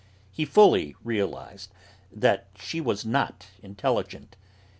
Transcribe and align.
He 0.31 0.45
fully 0.45 0.95
realised 1.03 1.71
that 2.11 2.47
she 2.59 2.81
was 2.81 3.05
not 3.05 3.45
intelligent. 3.61 4.35